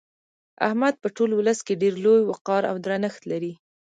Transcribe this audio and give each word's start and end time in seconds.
احمد 0.67 0.95
په 1.03 1.07
ټول 1.15 1.29
ولس 1.33 1.59
کې 1.67 1.79
ډېر 1.81 1.93
لوی 2.05 2.21
وقار 2.31 2.61
او 2.71 2.75
درنښت 2.85 3.21
لري. 3.31 3.53